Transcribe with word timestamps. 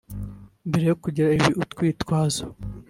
mbere 0.69 0.85
yo 0.91 0.95
kugira 1.03 1.27
ibi 1.37 1.49
urwitwazo 1.61 2.43